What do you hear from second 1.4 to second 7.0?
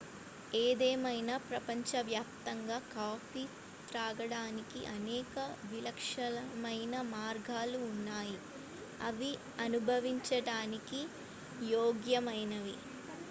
ప్రపంచవ్యాప్తంగా కాఫీ త్రాగడానికి అనేక విలక్షణమైన